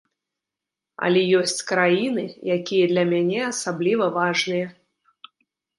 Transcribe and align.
Але 1.07 1.21
ёсць 1.41 1.61
краіны, 1.73 2.25
якія 2.57 2.85
для 2.95 3.03
мяне 3.11 3.41
асабліва 3.53 4.05
важныя. 4.19 4.67